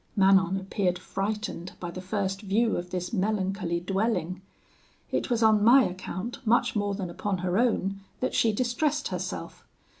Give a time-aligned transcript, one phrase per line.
[0.15, 4.41] "Manon appeared frightened by the first view of this melancholy dwelling.
[5.11, 9.63] It was on my account much more than upon her own, that she distressed herself.